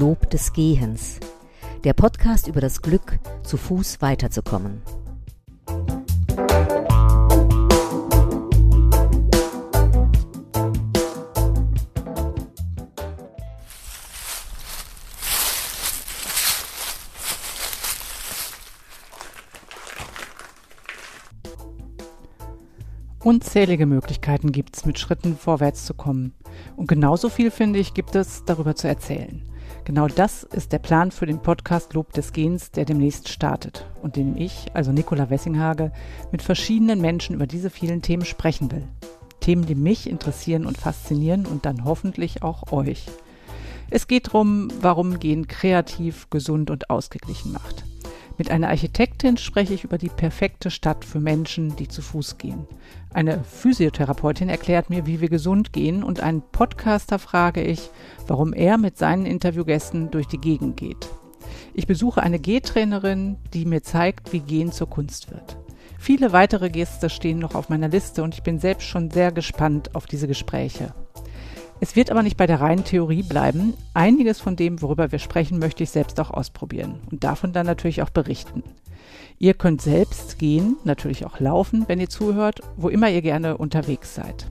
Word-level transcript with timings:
Lob 0.00 0.30
des 0.30 0.54
Gehens. 0.54 1.20
Der 1.84 1.92
Podcast 1.92 2.48
über 2.48 2.62
das 2.62 2.80
Glück, 2.80 3.18
zu 3.42 3.58
Fuß 3.58 4.00
weiterzukommen. 4.00 4.80
Unzählige 23.22 23.84
Möglichkeiten 23.84 24.50
gibt 24.50 24.78
es, 24.78 24.86
mit 24.86 24.98
Schritten 24.98 25.36
vorwärts 25.36 25.84
zu 25.84 25.92
kommen. 25.92 26.32
Und 26.74 26.88
genauso 26.88 27.28
viel, 27.28 27.50
finde 27.50 27.78
ich, 27.78 27.92
gibt 27.92 28.14
es 28.14 28.46
darüber 28.46 28.74
zu 28.74 28.88
erzählen. 28.88 29.49
Genau 29.84 30.06
das 30.08 30.44
ist 30.44 30.72
der 30.72 30.78
Plan 30.78 31.10
für 31.10 31.26
den 31.26 31.40
Podcast 31.40 31.94
Lob 31.94 32.12
des 32.12 32.32
Gens, 32.32 32.70
der 32.70 32.84
demnächst 32.84 33.28
startet 33.28 33.86
und 34.02 34.16
den 34.16 34.36
ich, 34.36 34.66
also 34.74 34.92
Nicola 34.92 35.30
Wessinghage, 35.30 35.92
mit 36.32 36.42
verschiedenen 36.42 37.00
Menschen 37.00 37.34
über 37.34 37.46
diese 37.46 37.70
vielen 37.70 38.02
Themen 38.02 38.24
sprechen 38.24 38.70
will. 38.70 38.86
Themen, 39.40 39.66
die 39.66 39.74
mich 39.74 40.08
interessieren 40.08 40.66
und 40.66 40.78
faszinieren 40.78 41.46
und 41.46 41.64
dann 41.66 41.84
hoffentlich 41.84 42.42
auch 42.42 42.72
euch. 42.72 43.06
Es 43.90 44.06
geht 44.06 44.28
darum, 44.28 44.68
warum 44.80 45.18
Gehen 45.18 45.48
kreativ, 45.48 46.30
gesund 46.30 46.70
und 46.70 46.90
ausgeglichen 46.90 47.52
macht. 47.52 47.84
Mit 48.40 48.50
einer 48.50 48.68
Architektin 48.68 49.36
spreche 49.36 49.74
ich 49.74 49.84
über 49.84 49.98
die 49.98 50.08
perfekte 50.08 50.70
Stadt 50.70 51.04
für 51.04 51.20
Menschen, 51.20 51.76
die 51.76 51.88
zu 51.88 52.00
Fuß 52.00 52.38
gehen. 52.38 52.66
Eine 53.12 53.44
Physiotherapeutin 53.44 54.48
erklärt 54.48 54.88
mir, 54.88 55.04
wie 55.04 55.20
wir 55.20 55.28
gesund 55.28 55.74
gehen 55.74 56.02
und 56.02 56.20
einen 56.20 56.40
Podcaster 56.40 57.18
frage 57.18 57.62
ich, 57.62 57.90
warum 58.26 58.54
er 58.54 58.78
mit 58.78 58.96
seinen 58.96 59.26
Interviewgästen 59.26 60.10
durch 60.10 60.26
die 60.26 60.40
Gegend 60.40 60.78
geht. 60.78 61.10
Ich 61.74 61.86
besuche 61.86 62.22
eine 62.22 62.38
Gehtrainerin, 62.38 63.36
die 63.52 63.66
mir 63.66 63.82
zeigt, 63.82 64.32
wie 64.32 64.40
Gehen 64.40 64.72
zur 64.72 64.88
Kunst 64.88 65.30
wird. 65.30 65.58
Viele 65.98 66.32
weitere 66.32 66.70
Gäste 66.70 67.10
stehen 67.10 67.40
noch 67.40 67.54
auf 67.54 67.68
meiner 67.68 67.88
Liste 67.88 68.22
und 68.22 68.32
ich 68.32 68.42
bin 68.42 68.58
selbst 68.58 68.86
schon 68.86 69.10
sehr 69.10 69.32
gespannt 69.32 69.94
auf 69.94 70.06
diese 70.06 70.28
Gespräche. 70.28 70.94
Es 71.82 71.96
wird 71.96 72.10
aber 72.10 72.22
nicht 72.22 72.36
bei 72.36 72.46
der 72.46 72.60
reinen 72.60 72.84
Theorie 72.84 73.22
bleiben. 73.22 73.72
Einiges 73.94 74.38
von 74.38 74.54
dem, 74.54 74.82
worüber 74.82 75.12
wir 75.12 75.18
sprechen, 75.18 75.58
möchte 75.58 75.82
ich 75.82 75.88
selbst 75.90 76.20
auch 76.20 76.30
ausprobieren 76.30 77.00
und 77.10 77.24
davon 77.24 77.54
dann 77.54 77.64
natürlich 77.66 78.02
auch 78.02 78.10
berichten. 78.10 78.62
Ihr 79.38 79.54
könnt 79.54 79.80
selbst 79.80 80.38
gehen, 80.38 80.76
natürlich 80.84 81.24
auch 81.24 81.40
laufen, 81.40 81.86
wenn 81.88 81.98
ihr 81.98 82.10
zuhört, 82.10 82.60
wo 82.76 82.90
immer 82.90 83.08
ihr 83.08 83.22
gerne 83.22 83.56
unterwegs 83.56 84.14
seid. 84.14 84.50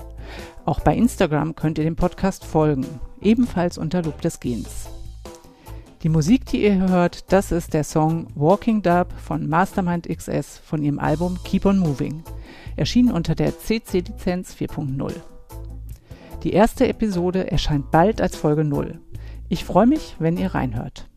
Auch 0.64 0.80
bei 0.80 0.94
Instagram 0.96 1.54
könnt 1.54 1.78
ihr 1.78 1.84
dem 1.84 1.96
Podcast 1.96 2.44
folgen, 2.44 2.86
ebenfalls 3.20 3.78
unter 3.78 4.02
Lob 4.02 4.20
des 4.20 4.40
Gens. 4.40 4.88
Die 6.02 6.08
Musik, 6.08 6.46
die 6.46 6.64
ihr 6.64 6.88
hört, 6.88 7.32
das 7.32 7.52
ist 7.52 7.74
der 7.74 7.84
Song 7.84 8.26
Walking 8.34 8.82
Dub 8.82 9.12
von 9.12 9.48
Mastermind 9.48 10.08
XS 10.08 10.58
von 10.58 10.82
ihrem 10.82 10.98
Album 10.98 11.38
Keep 11.44 11.66
on 11.66 11.78
Moving, 11.78 12.24
erschienen 12.74 13.12
unter 13.12 13.36
der 13.36 13.56
CC-Lizenz 13.56 14.54
4.0. 14.54 15.12
Die 16.42 16.52
erste 16.52 16.88
Episode 16.88 17.52
erscheint 17.52 17.92
bald 17.92 18.20
als 18.20 18.34
Folge 18.34 18.64
0. 18.64 18.98
Ich 19.48 19.64
freue 19.64 19.86
mich, 19.86 20.16
wenn 20.18 20.36
ihr 20.36 20.54
reinhört. 20.56 21.08